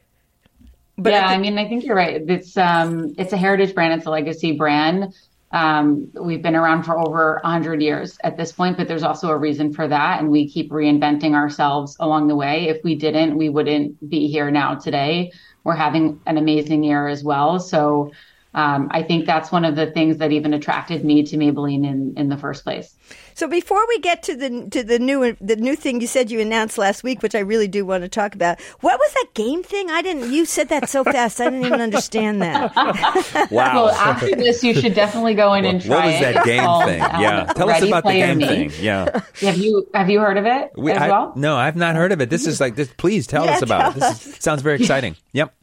But 0.96 1.14
yeah, 1.14 1.26
I, 1.26 1.30
think- 1.30 1.40
I 1.40 1.42
mean, 1.42 1.58
I 1.58 1.68
think 1.68 1.86
you're 1.86 1.96
right. 1.96 2.22
It's 2.30 2.56
um, 2.56 3.16
it's 3.18 3.34
a 3.34 3.38
heritage 3.38 3.74
brand. 3.74 3.96
It's 3.96 4.06
a 4.06 4.12
legacy 4.12 4.52
brand. 4.52 5.12
Um, 5.54 6.10
we've 6.20 6.42
been 6.42 6.56
around 6.56 6.84
for 6.84 6.98
over 6.98 7.40
100 7.44 7.82
years 7.82 8.18
at 8.24 8.38
this 8.38 8.52
point, 8.52 8.76
but 8.76 8.88
there's 8.88 9.04
also 9.04 9.30
a 9.30 9.38
reason 9.38 9.72
for 9.72 9.88
that. 9.88 10.20
And 10.20 10.30
we 10.30 10.50
keep 10.50 10.72
reinventing 10.72 11.36
ourselves 11.36 11.96
along 12.00 12.28
the 12.28 12.36
way. 12.36 12.68
If 12.68 12.84
we 12.84 12.96
didn't, 12.96 13.38
we 13.38 13.50
wouldn't 13.50 14.10
be 14.10 14.28
here 14.28 14.50
now 14.50 14.74
today. 14.74 15.32
We're 15.64 15.76
having 15.76 16.20
an 16.26 16.38
amazing 16.38 16.84
year 16.84 17.08
as 17.08 17.24
well. 17.24 17.60
So 17.60 18.12
um, 18.54 18.90
I 18.92 19.02
think 19.04 19.26
that's 19.26 19.52
one 19.52 19.66
of 19.66 19.76
the 19.76 19.92
things 19.92 20.18
that 20.18 20.32
even 20.32 20.54
attracted 20.54 21.04
me 21.04 21.24
to 21.24 21.38
Maybelline 21.38 21.86
in, 21.86 22.14
in 22.18 22.30
the 22.30 22.38
first 22.38 22.64
place. 22.64 22.96
So 23.36 23.48
before 23.48 23.84
we 23.88 24.00
get 24.00 24.22
to 24.24 24.36
the 24.36 24.68
to 24.70 24.84
the 24.84 25.00
new 25.00 25.36
the 25.42 25.56
new 25.56 25.76
thing 25.76 26.02
you 26.02 26.08
said 26.08 26.30
you 26.30 26.40
announced 26.40 26.78
last 26.78 27.04
week, 27.04 27.24
which 27.24 27.34
I 27.34 27.40
really 27.40 27.68
do 27.68 27.86
want 27.86 28.04
to 28.04 28.10
talk 28.10 28.36
about, 28.36 28.62
what 28.82 29.00
was 29.00 29.14
that 29.14 29.28
game 29.34 29.64
thing? 29.64 29.90
I 29.90 30.02
didn't. 30.02 30.32
You 30.32 30.46
said 30.46 30.70
that 30.70 30.88
so 30.88 31.04
fast, 31.04 31.42
I 31.42 31.46
didn't 31.46 31.66
even 31.66 31.82
understand 31.82 32.42
that. 32.42 32.76
wow. 33.52 33.86
Well, 33.86 33.90
after 33.90 34.36
this, 34.36 34.64
you 34.64 34.74
should 34.74 34.94
definitely 34.94 35.34
go 35.34 35.54
in 35.54 35.66
and 35.66 35.82
try 35.82 35.90
that. 35.90 35.96
What 35.96 36.06
was 36.06 36.20
that 36.22 36.36
it. 36.36 36.46
game 36.46 36.64
called, 36.64 36.86
thing? 36.86 37.02
Um, 37.02 37.22
yeah, 37.22 37.46
tell 37.54 37.70
us 37.70 37.82
about 37.82 38.04
the 38.04 38.12
game 38.12 38.38
me. 38.38 38.48
thing. 38.48 38.72
Yeah. 38.80 39.22
Have 39.42 39.58
you 39.58 39.88
have 39.94 40.10
you 40.10 40.20
heard 40.20 40.38
of 40.38 40.46
it 40.46 40.72
we, 40.78 40.92
as 40.92 41.02
I, 41.02 41.10
well? 41.10 41.34
No, 41.36 41.56
I've 41.56 41.76
not 41.76 41.96
heard 41.96 42.12
of 42.12 42.22
it. 42.22 42.30
This 42.30 42.46
is 42.48 42.62
like 42.62 42.76
this. 42.76 42.92
Please 42.98 43.28
tell 43.28 43.46
yeah, 43.46 43.56
us 43.56 43.62
about 43.62 43.94
tell 43.94 44.10
it. 44.10 44.14
This 44.14 44.28
is, 44.28 44.44
sounds 44.44 44.62
very 44.62 44.80
exciting. 44.80 45.16
Yep. 45.34 45.54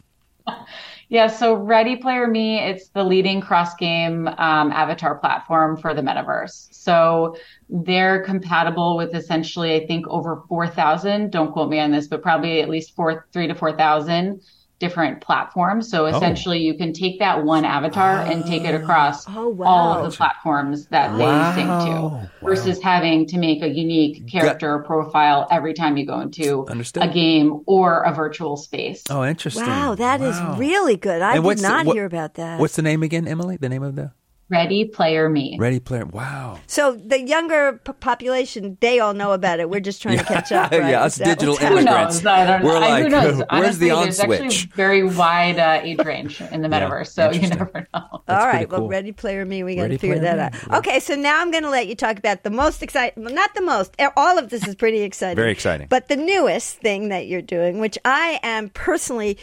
Yeah, 1.10 1.26
so 1.26 1.54
Ready 1.54 1.96
Player 1.96 2.28
Me, 2.28 2.60
it's 2.60 2.90
the 2.90 3.02
leading 3.02 3.40
cross 3.40 3.74
game 3.74 4.28
um, 4.28 4.70
avatar 4.70 5.18
platform 5.18 5.76
for 5.76 5.92
the 5.92 6.02
metaverse. 6.02 6.68
So 6.70 7.34
they're 7.68 8.22
compatible 8.22 8.96
with 8.96 9.12
essentially, 9.16 9.74
I 9.74 9.88
think, 9.88 10.06
over 10.06 10.44
4,000. 10.48 11.32
Don't 11.32 11.50
quote 11.50 11.68
me 11.68 11.80
on 11.80 11.90
this, 11.90 12.06
but 12.06 12.22
probably 12.22 12.60
at 12.60 12.68
least 12.68 12.94
four, 12.94 13.26
three 13.32 13.48
to 13.48 13.56
4,000 13.56 14.40
different 14.80 15.20
platforms. 15.20 15.88
So 15.88 16.04
oh. 16.04 16.06
essentially, 16.06 16.58
you 16.58 16.74
can 16.74 16.92
take 16.92 17.20
that 17.20 17.44
one 17.44 17.64
avatar 17.64 18.16
and 18.22 18.44
take 18.44 18.64
it 18.64 18.74
across 18.74 19.28
Oh, 19.28 19.32
oh 19.36 19.48
wow. 19.50 19.66
all 19.66 19.92
of 20.04 20.10
the 20.10 20.16
platforms 20.16 20.86
that 20.86 21.12
Wow. 21.12 21.54
they 21.54 21.60
sync 21.62 21.68
to, 21.68 22.30
versus 22.44 22.82
having 22.82 23.26
to 23.26 23.38
make 23.38 23.62
a 23.62 23.68
unique 23.68 24.26
character 24.26 24.78
profile 24.80 25.46
every 25.50 25.74
time 25.74 25.96
you 25.96 26.06
go 26.06 26.18
into 26.20 26.66
Understood. 26.66 27.04
a 27.04 27.08
game 27.08 27.60
or 27.66 28.02
a 28.02 28.12
virtual 28.12 28.56
space. 28.56 29.04
Oh, 29.08 29.22
interesting. 29.24 29.66
Wow, 29.66 29.94
that 29.94 30.20
is 30.20 30.34
Wow. 30.36 30.56
really 30.58 30.96
good. 30.96 31.22
I 31.22 31.34
And 31.34 31.42
did 31.42 31.44
what's 31.44 31.62
the- 31.62 31.68
not 31.68 31.86
what- 31.86 31.94
hear 31.94 32.06
about 32.06 32.34
that. 32.34 32.58
What's 32.58 32.74
the 32.76 32.82
name 32.82 33.02
again, 33.02 33.28
Emily? 33.28 33.56
The 33.58 33.68
name 33.68 33.82
of 33.82 33.94
the 33.94 34.12
Ready 34.50 34.84
Player 34.84 35.28
Me. 35.28 35.56
Ready 35.58 35.78
Player. 35.80 36.04
Wow. 36.06 36.58
so 36.66 36.92
the 36.96 37.20
younger 37.20 37.80
p- 37.84 37.92
population, 37.92 38.76
they 38.80 38.98
all 38.98 39.14
know 39.14 39.32
about 39.32 39.60
it. 39.60 39.70
We're 39.70 39.80
just 39.80 40.02
trying 40.02 40.18
to 40.18 40.24
catch 40.24 40.50
up. 40.52 40.70
Right? 40.80 40.90
Yeah, 40.90 41.04
Is 41.06 41.12
us 41.14 41.16
that 41.16 41.24
digital 41.38 41.54
what's 41.54 41.64
Who 41.66 41.82
knows? 41.82 42.26
I 42.26 42.46
don't 42.46 42.62
We're 42.64 42.72
know. 42.80 42.86
I- 42.86 42.88
like, 42.90 43.02
who 43.04 43.08
knows? 43.10 43.34
where's 43.36 43.44
Honestly, 43.50 43.88
the 43.88 43.94
on 43.94 44.02
there's 44.04 44.20
actually 44.20 44.38
switch? 44.50 44.64
a 44.64 44.68
very 44.76 45.02
wide 45.04 45.58
uh, 45.58 45.80
age 45.82 45.98
range 46.04 46.40
in 46.40 46.62
the 46.62 46.68
Yeah, 46.68 46.80
metaverse, 46.88 47.08
so 47.08 47.30
you 47.30 47.48
never 47.48 47.86
know. 47.94 48.00
All 48.10 48.22
That's 48.26 48.44
right. 48.44 48.68
pretty 48.68 48.80
Well. 48.82 48.88
Ready 48.88 49.12
Player 49.12 49.44
Me, 49.44 49.62
we 49.62 49.76
got 49.76 49.88
to 49.88 49.98
figure 49.98 50.18
that 50.18 50.36
Me, 50.36 50.42
out. 50.58 50.66
yeah. 50.68 50.78
Okay, 50.78 51.00
so 51.00 51.14
now 51.14 51.40
I'm 51.40 51.50
going 51.50 51.62
to 51.64 51.70
let 51.70 51.86
you 51.86 51.94
talk 51.94 52.18
about 52.18 52.42
the 52.42 52.50
most 52.50 52.82
exciting, 52.82 53.24
well, 53.24 53.32
not 53.34 53.54
the 53.54 53.62
most, 53.62 53.94
all 54.16 54.38
of 54.38 54.50
this 54.50 54.66
is 54.66 54.74
pretty 54.74 55.00
exciting. 55.02 55.36
Very 55.36 55.52
exciting. 55.52 55.86
But 55.88 56.08
the 56.08 56.16
newest 56.16 56.76
thing 56.78 57.08
that 57.10 57.26
you're 57.26 57.42
doing, 57.42 57.78
which 57.78 57.96
I 58.04 58.40
am 58.42 58.68
personally 58.70 59.38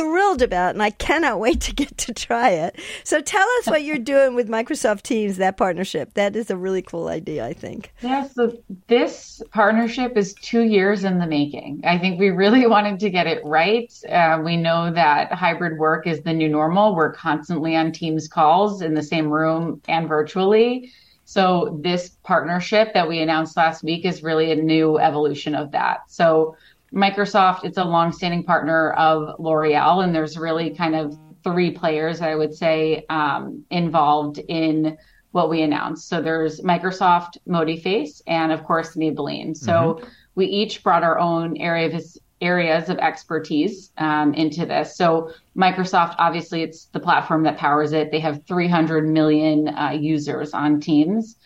thrilled 0.00 0.40
about, 0.40 0.74
and 0.74 0.82
I 0.82 0.90
cannot 0.90 1.40
wait 1.40 1.60
to 1.62 1.74
get 1.74 1.96
to 1.98 2.14
try 2.14 2.50
it. 2.50 2.80
So 3.04 3.20
tell 3.20 3.46
us 3.58 3.66
what 3.66 3.84
you're 3.84 3.98
doing 3.98 4.34
with 4.34 4.48
Microsoft 4.48 5.02
Teams, 5.02 5.36
that 5.36 5.58
partnership. 5.58 6.14
That 6.14 6.34
is 6.36 6.50
a 6.50 6.56
really 6.56 6.80
cool 6.80 7.08
idea, 7.08 7.44
I 7.44 7.52
think. 7.52 7.92
Yeah, 8.00 8.26
so 8.26 8.56
this 8.86 9.42
partnership 9.50 10.16
is 10.16 10.32
two 10.34 10.62
years 10.62 11.04
in 11.04 11.18
the 11.18 11.26
making. 11.26 11.82
I 11.84 11.98
think 11.98 12.18
we 12.18 12.30
really 12.30 12.66
wanted 12.74 12.98
to 13.00 13.10
get 13.10 13.26
it 13.26 13.44
right. 13.44 13.92
Uh, 14.08 14.40
we 14.42 14.56
know 14.56 14.90
that 14.90 15.32
hybrid 15.32 15.78
work 15.78 16.06
is 16.06 16.22
the 16.22 16.32
new 16.32 16.48
normal. 16.48 16.94
We're 16.94 17.12
constantly 17.12 17.76
on 17.76 17.92
Teams 17.92 18.26
calls 18.26 18.80
in 18.80 18.94
the 18.94 19.02
same 19.02 19.28
room 19.28 19.82
and 19.86 20.08
virtually. 20.08 20.92
So 21.26 21.78
this 21.80 22.16
partnership 22.24 22.92
that 22.94 23.08
we 23.08 23.20
announced 23.20 23.56
last 23.56 23.84
week 23.84 24.04
is 24.04 24.22
really 24.22 24.50
a 24.50 24.56
new 24.56 24.98
evolution 24.98 25.54
of 25.54 25.70
that. 25.72 26.00
So 26.08 26.56
Microsoft, 26.94 27.64
it's 27.64 27.78
a 27.78 27.84
longstanding 27.84 28.44
partner 28.44 28.90
of 28.92 29.38
L'Oreal, 29.38 30.02
and 30.02 30.14
there's 30.14 30.36
really 30.36 30.70
kind 30.70 30.94
of 30.94 31.16
three 31.44 31.70
players, 31.70 32.20
I 32.20 32.34
would 32.34 32.54
say, 32.54 33.06
um, 33.08 33.64
involved 33.70 34.38
in 34.38 34.98
what 35.32 35.48
we 35.48 35.62
announced. 35.62 36.08
So 36.08 36.20
there's 36.20 36.60
Microsoft 36.60 37.38
ModiFace 37.48 38.20
and 38.26 38.50
of 38.50 38.64
course 38.64 38.96
Maybelline. 38.96 39.56
So 39.56 40.00
we 40.34 40.46
each 40.46 40.82
brought 40.82 41.04
our 41.04 41.18
own 41.18 41.56
area 41.56 41.86
of 41.86 41.92
his, 41.92 42.18
areas 42.40 42.88
of 42.88 42.98
expertise 42.98 43.92
um, 43.98 44.34
into 44.34 44.64
this. 44.64 44.96
So 44.96 45.30
Microsoft, 45.56 46.14
obviously, 46.18 46.62
it's 46.62 46.86
the 46.86 47.00
platform 47.00 47.42
that 47.44 47.58
powers 47.58 47.92
it. 47.92 48.10
They 48.10 48.20
have 48.20 48.44
300 48.46 49.08
million 49.08 49.68
uh, 49.68 49.90
users 49.90 50.52
on 50.54 50.80
Teams. 50.80 51.36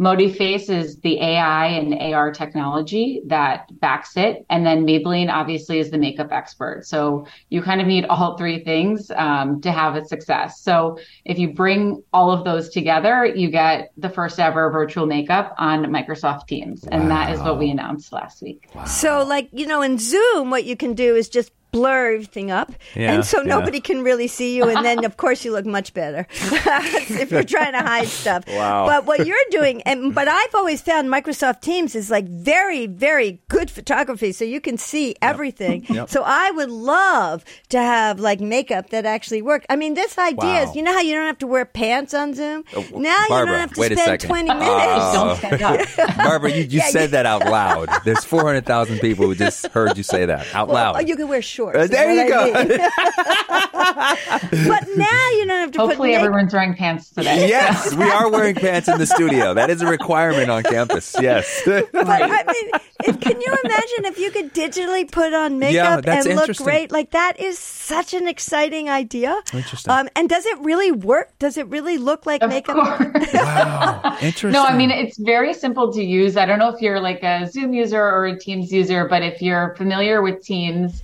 ModiFace 0.00 0.70
is 0.70 0.98
the 1.00 1.20
AI 1.20 1.66
and 1.66 1.94
AR 1.94 2.32
technology 2.32 3.22
that 3.26 3.68
backs 3.78 4.16
it. 4.16 4.44
And 4.50 4.66
then 4.66 4.84
Maybelline 4.84 5.30
obviously 5.30 5.78
is 5.78 5.90
the 5.90 5.98
makeup 5.98 6.32
expert. 6.32 6.84
So 6.84 7.26
you 7.48 7.62
kind 7.62 7.80
of 7.80 7.86
need 7.86 8.04
all 8.06 8.36
three 8.36 8.64
things 8.64 9.10
um, 9.14 9.60
to 9.60 9.70
have 9.70 9.94
a 9.94 10.04
success. 10.04 10.60
So 10.60 10.98
if 11.24 11.38
you 11.38 11.52
bring 11.52 12.02
all 12.12 12.32
of 12.32 12.44
those 12.44 12.70
together, 12.70 13.24
you 13.24 13.50
get 13.50 13.92
the 13.96 14.10
first 14.10 14.40
ever 14.40 14.70
virtual 14.70 15.06
makeup 15.06 15.54
on 15.58 15.84
Microsoft 15.84 16.48
Teams. 16.48 16.84
And 16.84 17.10
that 17.10 17.32
is 17.32 17.40
what 17.40 17.58
we 17.58 17.70
announced 17.70 18.12
last 18.12 18.42
week. 18.42 18.68
So, 18.86 19.24
like, 19.24 19.48
you 19.52 19.66
know, 19.66 19.82
in 19.82 19.98
Zoom, 19.98 20.50
what 20.50 20.64
you 20.64 20.76
can 20.76 20.94
do 20.94 21.14
is 21.14 21.28
just 21.28 21.52
blur 21.74 22.14
everything 22.14 22.50
up. 22.52 22.72
Yeah, 22.94 23.12
and 23.12 23.24
so 23.24 23.38
yeah. 23.42 23.48
nobody 23.58 23.80
can 23.80 24.02
really 24.02 24.28
see 24.28 24.56
you. 24.56 24.64
And 24.68 24.84
then, 24.86 25.04
of 25.04 25.16
course, 25.16 25.44
you 25.44 25.50
look 25.52 25.66
much 25.66 25.92
better 25.92 26.26
if 26.30 27.30
you're 27.32 27.42
trying 27.42 27.72
to 27.72 27.80
hide 27.80 28.06
stuff. 28.08 28.44
Wow. 28.46 28.86
But 28.86 29.06
what 29.06 29.26
you're 29.26 29.36
doing, 29.50 29.82
and 29.82 30.14
but 30.14 30.28
I've 30.28 30.54
always 30.54 30.80
found 30.80 31.08
Microsoft 31.08 31.60
Teams 31.62 31.94
is 31.96 32.10
like 32.10 32.26
very, 32.28 32.86
very 32.86 33.40
good 33.48 33.70
photography. 33.70 34.30
So 34.32 34.44
you 34.44 34.60
can 34.60 34.78
see 34.78 35.16
everything. 35.20 35.84
Yep. 35.94 36.08
So 36.10 36.22
I 36.24 36.50
would 36.50 36.70
love 36.70 37.44
to 37.68 37.78
have 37.78 38.18
like 38.18 38.40
makeup 38.40 38.90
that 38.90 39.04
actually 39.06 39.42
worked. 39.42 39.66
I 39.70 39.76
mean, 39.76 39.94
this 39.94 40.18
idea 40.18 40.38
Wow. 40.44 40.62
is, 40.62 40.74
you 40.76 40.82
know 40.82 40.92
how 40.92 41.00
you 41.00 41.14
don't 41.14 41.26
have 41.26 41.38
to 41.38 41.46
wear 41.46 41.64
pants 41.64 42.12
on 42.14 42.34
Zoom? 42.34 42.64
Oh, 42.74 42.84
now 42.94 43.14
you 43.22 43.28
don't 43.28 43.48
have 43.48 43.72
to 43.74 43.82
spend 43.84 43.98
second. 44.00 44.28
20 44.28 44.48
minutes. 44.48 44.64
Uh, 44.70 45.12
Don't 45.14 45.36
stand 45.38 45.62
up. 45.62 46.16
Barbara, 46.16 46.50
you, 46.50 46.62
you 46.64 46.78
Yeah, 46.78 46.88
said 46.88 47.02
you- 47.02 47.08
that 47.08 47.26
out 47.26 47.42
loud. 47.46 47.88
There's 48.04 48.24
400,000 48.24 48.98
people 49.00 49.26
who 49.26 49.34
just 49.34 49.66
heard 49.68 49.96
you 49.96 50.02
say 50.02 50.26
that 50.26 50.46
out 50.54 50.68
Well, 50.68 50.94
loud. 50.94 51.08
you 51.08 51.16
can 51.16 51.28
wear 51.28 51.42
shorts. 51.42 51.63
Uh, 51.68 51.80
is 51.80 51.90
there 51.90 52.06
what 52.06 52.14
you 52.14 52.22
I 52.22 52.28
go. 52.28 52.44
mean. 52.68 52.78
but 54.68 54.88
now 54.96 55.30
you 55.30 55.46
don't 55.46 55.60
have 55.60 55.70
to 55.72 55.78
Hopefully, 55.78 56.10
put 56.10 56.16
make- 56.16 56.16
everyone's 56.24 56.52
wearing 56.52 56.74
pants 56.74 57.10
today. 57.10 57.48
yes, 57.48 57.94
we 57.94 58.04
are 58.10 58.30
wearing 58.30 58.54
pants 58.54 58.88
in 58.88 58.98
the 58.98 59.06
studio. 59.06 59.54
That 59.54 59.70
is 59.70 59.82
a 59.82 59.86
requirement 59.86 60.50
on 60.50 60.62
campus. 60.62 61.14
Yes. 61.20 61.62
But 61.64 61.88
I 61.94 62.44
mean, 62.52 62.70
if, 63.04 63.20
can 63.20 63.40
you 63.40 63.56
imagine 63.64 64.04
if 64.04 64.18
you 64.18 64.30
could 64.30 64.52
digitally 64.54 65.10
put 65.10 65.32
on 65.34 65.58
makeup 65.58 66.04
that's 66.04 66.26
and 66.26 66.36
look 66.36 66.56
great? 66.56 66.90
Like 66.92 67.10
that 67.12 67.38
is 67.38 67.58
such 67.58 68.14
an 68.14 68.28
exciting 68.28 68.88
idea. 68.88 69.40
Interesting. 69.52 69.92
Um, 69.92 70.08
and 70.16 70.28
does 70.28 70.46
it 70.46 70.58
really 70.60 70.92
work? 70.92 71.38
Does 71.38 71.56
it 71.56 71.66
really 71.68 71.98
look 71.98 72.26
like 72.26 72.42
Of 72.42 72.50
makeup? 72.50 72.74
course. 72.98 73.32
wow. 73.34 74.16
Interesting. 74.20 74.52
No, 74.52 74.64
I 74.64 74.76
mean, 74.76 74.90
it's 74.90 75.18
very 75.18 75.52
simple 75.54 75.92
to 75.92 76.02
use. 76.02 76.36
I 76.36 76.46
don't 76.46 76.58
know 76.58 76.68
if 76.68 76.80
you're 76.80 77.00
like 77.00 77.22
a 77.22 77.46
Zoom 77.50 77.72
user 77.72 78.00
or 78.02 78.26
a 78.26 78.38
Teams 78.38 78.72
user, 78.72 79.06
but 79.08 79.22
if 79.22 79.40
you're 79.42 79.74
familiar 79.76 80.22
with 80.22 80.42
Teams, 80.42 81.02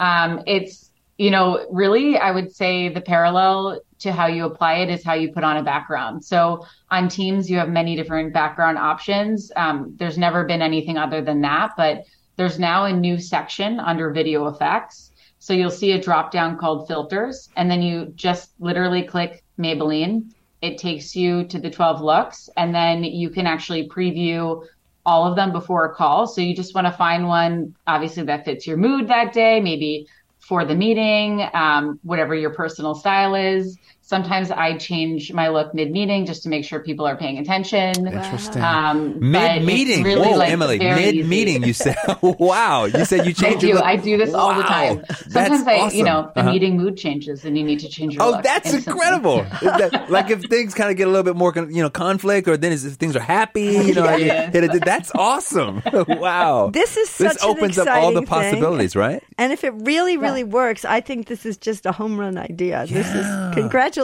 um, 0.00 0.42
it's, 0.46 0.90
you 1.18 1.30
know, 1.30 1.66
really, 1.70 2.16
I 2.16 2.32
would 2.32 2.50
say 2.52 2.88
the 2.88 3.02
parallel 3.02 3.80
to 4.00 4.12
how 4.12 4.26
you 4.26 4.46
apply 4.46 4.76
it 4.76 4.88
is 4.88 5.04
how 5.04 5.12
you 5.12 5.30
put 5.30 5.44
on 5.44 5.58
a 5.58 5.62
background. 5.62 6.24
So 6.24 6.66
on 6.90 7.08
Teams, 7.08 7.50
you 7.50 7.58
have 7.58 7.68
many 7.68 7.94
different 7.94 8.32
background 8.32 8.78
options. 8.78 9.52
Um, 9.54 9.94
there's 9.96 10.16
never 10.16 10.44
been 10.44 10.62
anything 10.62 10.96
other 10.96 11.20
than 11.20 11.42
that, 11.42 11.72
but 11.76 12.04
there's 12.36 12.58
now 12.58 12.86
a 12.86 12.92
new 12.92 13.20
section 13.20 13.78
under 13.78 14.10
video 14.10 14.48
effects. 14.48 15.12
So 15.38 15.52
you'll 15.52 15.70
see 15.70 15.92
a 15.92 16.00
drop 16.00 16.30
down 16.32 16.56
called 16.56 16.88
filters, 16.88 17.50
and 17.56 17.70
then 17.70 17.82
you 17.82 18.12
just 18.14 18.52
literally 18.58 19.02
click 19.02 19.44
Maybelline. 19.58 20.32
It 20.62 20.78
takes 20.78 21.14
you 21.14 21.44
to 21.44 21.58
the 21.58 21.70
12 21.70 22.00
looks, 22.00 22.48
and 22.56 22.74
then 22.74 23.04
you 23.04 23.28
can 23.28 23.46
actually 23.46 23.88
preview 23.88 24.64
all 25.06 25.26
of 25.26 25.36
them 25.36 25.52
before 25.52 25.84
a 25.86 25.94
call. 25.94 26.26
So 26.26 26.40
you 26.40 26.54
just 26.54 26.74
want 26.74 26.86
to 26.86 26.92
find 26.92 27.26
one, 27.26 27.74
obviously, 27.86 28.24
that 28.24 28.44
fits 28.44 28.66
your 28.66 28.76
mood 28.76 29.08
that 29.08 29.32
day, 29.32 29.60
maybe 29.60 30.06
for 30.38 30.64
the 30.64 30.74
meeting, 30.74 31.46
um, 31.54 32.00
whatever 32.02 32.34
your 32.34 32.50
personal 32.54 32.94
style 32.94 33.34
is. 33.34 33.78
Sometimes 34.14 34.50
I 34.50 34.76
change 34.76 35.32
my 35.32 35.50
look 35.50 35.72
mid 35.72 35.92
meeting 35.92 36.26
just 36.26 36.42
to 36.42 36.48
make 36.48 36.64
sure 36.64 36.80
people 36.80 37.06
are 37.06 37.16
paying 37.16 37.38
attention. 37.38 38.08
Interesting. 38.08 38.60
Um, 38.60 39.30
mid 39.30 39.64
meeting, 39.64 40.02
really, 40.02 40.26
Whoa, 40.30 40.36
like, 40.36 40.50
Emily, 40.50 40.78
Mid 40.80 41.26
meeting, 41.28 41.62
you 41.62 41.72
said, 41.72 41.94
wow. 42.20 42.86
You 42.86 43.04
said 43.04 43.18
you 43.24 43.30
I 43.30 43.40
changed 43.42 43.62
your 43.62 43.74
do. 43.74 43.74
look. 43.76 43.84
I 43.84 43.94
do 43.94 44.16
this 44.18 44.34
all 44.34 44.52
the 44.52 44.62
Wow. 44.62 44.66
time. 44.66 45.04
That's 45.06 45.32
Sometimes 45.32 45.66
I, 45.68 45.76
awesome. 45.78 45.98
you 45.98 46.04
know, 46.04 46.28
the 46.34 46.40
Uh-huh. 46.40 46.50
meeting 46.50 46.76
mood 46.76 46.96
changes 46.96 47.44
and 47.44 47.56
you 47.56 47.62
need 47.62 47.78
to 47.80 47.88
change 47.88 48.14
your 48.14 48.24
Oh, 48.24 48.30
look. 48.32 48.42
that's 48.42 48.74
instantly. 48.74 48.94
incredible! 49.00 49.46
That- 49.62 50.10
like 50.10 50.28
if 50.30 50.42
things 50.42 50.74
kind 50.74 50.90
of 50.90 50.96
get 50.96 51.06
a 51.06 51.10
little 51.10 51.22
bit 51.22 51.36
more, 51.36 51.52
you 51.70 51.80
know, 51.80 51.88
conflict, 51.90 52.48
or 52.48 52.56
then 52.56 52.72
if 52.72 52.80
things 52.80 53.14
are 53.14 53.20
happy, 53.38 53.62
you 53.62 53.94
know, 53.94 54.02
like, 54.06 54.24
Yes. 54.24 54.52
hit 54.52 54.64
it- 54.64 54.84
that's 54.84 55.12
awesome. 55.14 55.82
wow, 56.08 56.70
This 56.72 56.96
is 56.96 57.16
this 57.16 57.34
such 57.34 57.44
an 57.44 57.48
opens 57.48 57.78
up 57.78 57.86
all 57.86 58.10
the 58.12 58.22
exciting 58.22 58.26
thing. 58.26 58.26
possibilities, 58.60 58.96
right? 58.96 59.22
And 59.38 59.52
if 59.52 59.62
it 59.62 59.72
really, 59.76 60.16
really 60.16 60.42
works, 60.42 60.84
I 60.84 61.00
think 61.00 61.28
this 61.28 61.46
is 61.46 61.56
just 61.56 61.86
a 61.86 61.92
home 61.92 62.18
run 62.18 62.36
idea. 62.36 62.86
This 62.88 63.06
is 63.06 63.54
congratulations 63.54 63.99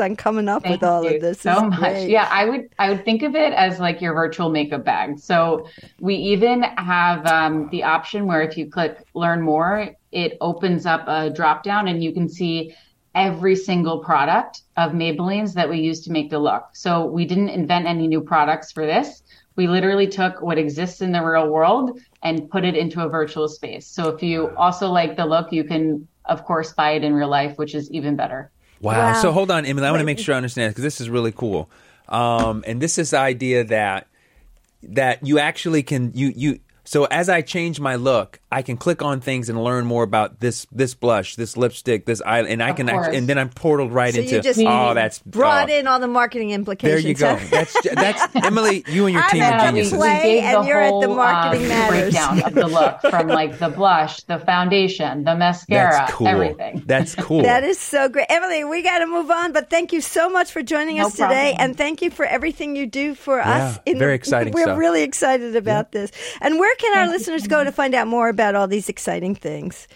on 0.00 0.16
coming 0.16 0.48
up 0.48 0.62
Thank 0.62 0.80
with 0.80 0.84
all 0.84 1.06
of 1.06 1.20
this. 1.20 1.40
so 1.40 1.68
much. 1.68 1.78
great. 1.78 2.10
Yeah, 2.10 2.28
I 2.30 2.44
would 2.46 2.68
I 2.78 2.90
would 2.90 3.04
think 3.04 3.22
of 3.22 3.34
it 3.34 3.52
as 3.52 3.78
like 3.80 4.00
your 4.00 4.14
virtual 4.14 4.50
makeup 4.50 4.84
bag. 4.84 5.18
So 5.18 5.66
we 6.00 6.14
even 6.14 6.62
have 6.62 7.26
um, 7.26 7.68
the 7.70 7.82
option 7.82 8.26
where 8.26 8.42
if 8.42 8.56
you 8.56 8.70
click 8.70 9.04
learn 9.14 9.42
more, 9.42 9.90
it 10.12 10.36
opens 10.40 10.86
up 10.86 11.04
a 11.08 11.30
drop 11.30 11.62
down 11.62 11.88
and 11.88 12.02
you 12.02 12.12
can 12.12 12.28
see 12.28 12.74
every 13.14 13.54
single 13.54 13.98
product 14.00 14.62
of 14.76 14.92
Maybelline's 14.92 15.54
that 15.54 15.68
we 15.68 15.78
use 15.78 16.00
to 16.02 16.12
make 16.12 16.30
the 16.30 16.38
look. 16.38 16.70
So 16.72 17.06
we 17.06 17.24
didn't 17.24 17.50
invent 17.50 17.86
any 17.86 18.08
new 18.08 18.20
products 18.20 18.72
for 18.72 18.86
this. 18.86 19.22
We 19.56 19.68
literally 19.68 20.08
took 20.08 20.42
what 20.42 20.58
exists 20.58 21.00
in 21.00 21.12
the 21.12 21.24
real 21.24 21.48
world 21.48 22.00
and 22.22 22.50
put 22.50 22.64
it 22.64 22.76
into 22.76 23.04
a 23.04 23.08
virtual 23.08 23.46
space. 23.46 23.86
So 23.86 24.08
if 24.08 24.22
you 24.22 24.50
also 24.56 24.88
like 24.88 25.16
the 25.16 25.26
look, 25.26 25.52
you 25.52 25.62
can 25.62 26.08
of 26.24 26.44
course 26.44 26.72
buy 26.72 26.92
it 26.92 27.04
in 27.04 27.14
real 27.14 27.28
life, 27.28 27.56
which 27.56 27.74
is 27.74 27.90
even 27.90 28.16
better. 28.16 28.50
Wow. 28.84 29.12
Wow. 29.12 29.22
So 29.22 29.32
hold 29.32 29.50
on, 29.50 29.64
Emily. 29.64 29.86
I 29.86 29.90
want 29.90 30.00
to 30.00 30.06
make 30.06 30.18
sure 30.18 30.34
I 30.34 30.36
understand 30.36 30.70
because 30.70 30.84
this 30.84 31.00
is 31.00 31.08
really 31.08 31.32
cool. 31.32 31.70
Um, 32.08 32.62
and 32.66 32.80
this 32.80 32.98
is 32.98 33.10
the 33.10 33.18
idea 33.18 33.64
that 33.64 34.06
that 34.82 35.26
you 35.26 35.38
actually 35.38 35.82
can 35.82 36.12
you 36.14 36.32
you. 36.36 36.60
So 36.84 37.06
as 37.06 37.30
I 37.30 37.40
change 37.40 37.80
my 37.80 37.96
look, 37.96 38.40
I 38.54 38.62
can 38.62 38.76
click 38.76 39.02
on 39.02 39.20
things 39.20 39.48
and 39.48 39.62
learn 39.64 39.84
more 39.84 40.04
about 40.04 40.38
this 40.38 40.64
this 40.70 40.94
blush, 40.94 41.34
this 41.34 41.56
lipstick, 41.56 42.06
this 42.06 42.22
eye, 42.24 42.42
and 42.42 42.62
I 42.62 42.70
Of 42.70 42.76
can 42.76 42.88
actually, 42.88 43.16
and 43.16 43.28
then 43.28 43.36
I'm 43.36 43.50
portaled 43.50 43.92
right 43.92 44.14
So 44.14 44.20
into 44.20 44.36
you 44.36 44.42
just 44.42 44.60
oh 44.60 44.94
that's 44.94 45.18
brought 45.18 45.70
oh, 45.70 45.74
in 45.74 45.88
all 45.88 45.98
the 45.98 46.06
marketing 46.06 46.50
implications. 46.52 47.02
There 47.02 47.08
you 47.10 47.16
go. 47.16 47.44
That's 47.50 47.76
that's 47.94 48.36
Emily. 48.46 48.84
You 48.86 49.06
and 49.06 49.14
your 49.14 49.24
I'm 49.24 49.30
team 49.30 49.42
at 49.42 49.54
of 49.54 49.66
geniuses. 49.66 49.94
play. 49.94 50.22
gave 50.22 50.44
and 50.44 50.68
you're 50.68 50.80
at 50.80 51.00
the 51.00 51.08
Marketing 51.08 51.72
um, 51.72 51.88
breakdown 51.88 52.42
of 52.44 52.54
the 52.54 52.68
look 52.68 53.00
from 53.00 53.26
like 53.26 53.58
the 53.58 53.70
blush, 53.70 54.22
the 54.22 54.38
foundation, 54.38 55.24
the 55.24 55.34
mascara, 55.34 55.90
That's 55.90 56.12
cool. 56.12 56.28
everything. 56.28 56.84
That's 56.86 57.16
cool. 57.16 57.42
That 57.42 57.64
is 57.64 57.80
so 57.80 58.08
great. 58.08 58.26
Emily, 58.30 58.62
we 58.62 58.82
got 58.82 59.00
to 59.00 59.06
move 59.06 59.32
on, 59.32 59.52
but 59.52 59.68
thank 59.68 59.92
you 59.92 60.00
so 60.00 60.30
much 60.30 60.52
for 60.52 60.62
joining 60.62 60.98
No 60.98 61.06
us 61.06 61.12
today. 61.14 61.24
problem. 61.26 61.56
And 61.58 61.76
thank 61.76 62.02
you 62.02 62.10
for 62.12 62.24
everything 62.24 62.76
you 62.76 62.86
do 62.86 63.16
for 63.16 63.40
us. 63.40 63.80
Yeah, 63.84 63.98
very 63.98 64.14
exciting 64.14 64.52
We're 64.54 64.62
stuff. 64.62 64.78
really 64.78 65.02
excited 65.02 65.56
about 65.56 65.90
this. 65.90 66.12
And 66.40 66.60
where 66.60 66.74
can 66.76 66.96
our 66.96 67.08
listeners 67.08 67.48
go 67.48 67.64
to 67.64 67.72
find 67.72 67.94
out 67.96 68.06
more 68.06 68.28
about 68.28 68.43
all 68.52 68.66
these 68.66 68.88
exciting 68.88 69.34
things? 69.34 69.86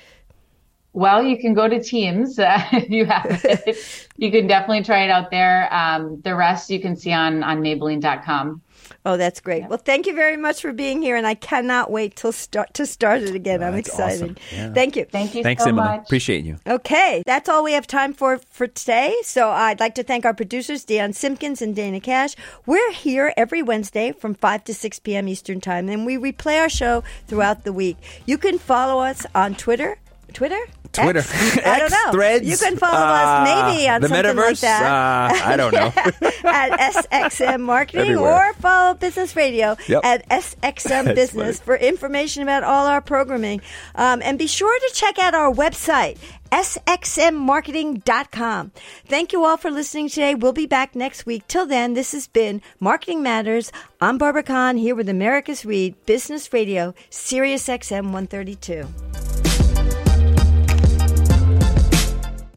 Well, 0.92 1.22
you 1.22 1.38
can 1.38 1.54
go 1.54 1.68
to 1.68 1.82
Teams 1.82 2.38
uh, 2.38 2.58
if 2.72 2.90
you 2.90 3.04
have 3.06 3.26
it. 3.44 4.08
you 4.16 4.30
can 4.30 4.46
definitely 4.46 4.82
try 4.84 5.04
it 5.04 5.10
out 5.10 5.30
there. 5.30 5.72
Um, 5.72 6.20
the 6.22 6.34
rest 6.34 6.70
you 6.70 6.80
can 6.80 6.96
see 6.96 7.12
on 7.12 7.42
on 7.42 7.60
Maybelline.com. 7.60 8.62
Oh, 9.04 9.16
that's 9.16 9.40
great. 9.40 9.68
Well, 9.68 9.78
thank 9.78 10.06
you 10.06 10.14
very 10.14 10.36
much 10.36 10.62
for 10.62 10.72
being 10.72 11.02
here, 11.02 11.14
and 11.16 11.26
I 11.26 11.34
cannot 11.34 11.90
wait 11.90 12.16
till 12.16 12.32
start 12.32 12.72
to 12.74 12.86
start 12.86 13.22
it 13.22 13.34
again. 13.34 13.62
I'm 13.62 13.74
excited. 13.74 14.22
awesome. 14.22 14.36
Yeah. 14.50 14.72
Thank 14.72 14.96
you. 14.96 15.04
Thank 15.04 15.34
you 15.34 15.42
Thanks, 15.42 15.62
so 15.62 15.68
Emily. 15.68 15.84
much. 15.86 16.06
Appreciate 16.06 16.44
you. 16.44 16.56
Okay, 16.66 17.22
that's 17.26 17.48
all 17.48 17.62
we 17.62 17.72
have 17.72 17.86
time 17.86 18.12
for 18.14 18.38
for 18.50 18.66
today. 18.66 19.14
So 19.22 19.50
I'd 19.50 19.80
like 19.80 19.94
to 19.96 20.02
thank 20.02 20.24
our 20.24 20.34
producers, 20.34 20.84
Deion 20.86 21.14
Simpkins 21.14 21.60
and 21.60 21.76
Dana 21.76 22.00
Cash. 22.00 22.34
We're 22.66 22.92
here 22.92 23.32
every 23.36 23.62
Wednesday 23.62 24.12
from 24.12 24.34
5 24.34 24.64
to 24.64 24.74
6 24.74 24.98
p.m. 25.00 25.28
Eastern 25.28 25.60
Time, 25.60 25.88
and 25.88 26.06
we 26.06 26.16
replay 26.16 26.60
our 26.60 26.70
show 26.70 27.04
throughout 27.26 27.64
the 27.64 27.72
week. 27.72 27.98
You 28.26 28.38
can 28.38 28.58
follow 28.58 29.02
us 29.02 29.26
on 29.34 29.54
Twitter. 29.54 29.98
Twitter? 30.32 30.58
Twitter, 30.92 31.18
X? 31.20 31.58
I 31.66 31.78
don't 31.78 31.90
know. 31.90 32.12
Threads. 32.12 32.48
You 32.48 32.56
can 32.56 32.76
follow 32.78 32.96
uh, 32.98 32.98
us 32.98 33.46
maybe 33.76 33.88
on 33.88 34.00
the 34.00 34.08
something 34.08 34.24
metaverse. 34.24 34.46
like 34.46 34.58
that. 34.60 34.82
Uh, 34.82 35.30
I 35.44 35.56
don't 35.56 35.72
know. 35.72 35.92
at 36.50 36.94
SXM 36.94 37.60
Marketing 37.60 38.12
Everywhere. 38.12 38.50
or 38.50 38.54
follow 38.54 38.94
Business 38.94 39.36
Radio 39.36 39.76
Yep. 39.86 40.00
at 40.04 40.26
SXM 40.28 41.14
Business 41.20 41.60
for 41.60 41.76
information 41.76 42.42
about 42.42 42.64
all 42.64 42.86
our 42.86 43.00
programming. 43.02 43.60
Um, 43.94 44.22
and 44.22 44.38
be 44.38 44.46
sure 44.46 44.76
to 44.78 44.90
check 44.94 45.18
out 45.18 45.34
our 45.34 45.52
website, 45.52 46.16
sxmmarketing.com. 46.50 48.72
Thank 49.06 49.32
you 49.32 49.44
all 49.44 49.56
for 49.58 49.70
listening 49.70 50.08
today. 50.08 50.34
We'll 50.34 50.52
be 50.52 50.66
back 50.66 50.94
next 50.96 51.26
week. 51.26 51.46
Till 51.48 51.66
then, 51.66 51.92
this 51.94 52.12
has 52.12 52.26
been 52.26 52.62
Marketing 52.80 53.22
Matters. 53.22 53.70
I'm 54.00 54.16
Barbara 54.18 54.42
Kahn 54.42 54.76
here 54.78 54.94
with 54.94 55.08
Americus 55.10 55.64
Reed 55.66 55.94
Business 56.06 56.50
Radio, 56.52 56.94
Sirius 57.10 57.68
XM 57.68 58.04
132. 58.12 59.27